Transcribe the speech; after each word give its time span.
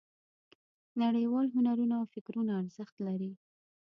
نړیوال 1.01 1.47
هنرونه 1.55 1.93
او 1.99 2.05
فکرونه 2.13 2.51
ارزښت 2.61 2.95
لري. 3.07 3.31